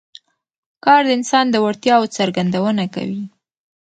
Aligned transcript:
کار 0.85 1.01
د 1.05 1.09
انسان 1.17 1.45
د 1.49 1.55
وړتیاوو 1.65 2.13
څرګندونه 2.17 2.83
کوي 2.95 3.23